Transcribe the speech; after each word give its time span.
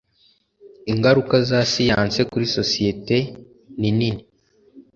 Ingaruka 0.91 1.35
za 1.49 1.59
siyanse 1.71 2.19
kuri 2.31 2.45
societe 2.57 3.17
ni 3.79 3.89
nini 3.97 4.21